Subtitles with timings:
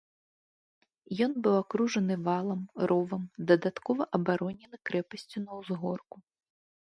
[1.25, 2.61] Ён быў акружаны валам,
[2.91, 6.17] ровам, дадаткова абаронены крэпасцю на ўзгорку.